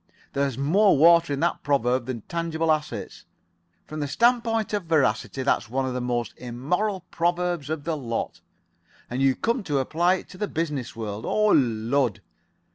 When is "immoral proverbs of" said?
6.37-7.83